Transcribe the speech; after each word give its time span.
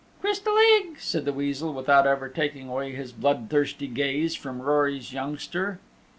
"Crystal 0.19 0.57
Egg," 0.57 0.95
said 0.99 1.25
the 1.25 1.31
Weasel 1.31 1.75
without 1.75 2.07
ever 2.07 2.27
taking 2.27 2.69
away 2.69 2.91
his 2.93 3.11
blood 3.11 3.51
thirsty 3.51 3.85
gaze 3.87 4.33
from 4.33 4.59
Rory's 4.59 5.13
youngster. 5.13 5.77